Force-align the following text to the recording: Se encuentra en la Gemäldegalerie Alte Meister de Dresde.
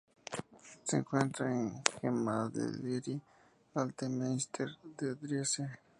Se 0.83 0.97
encuentra 0.97 1.51
en 1.53 1.73
la 1.75 1.83
Gemäldegalerie 2.01 3.21
Alte 3.75 4.09
Meister 4.09 4.67
de 4.97 5.13
Dresde. 5.13 5.79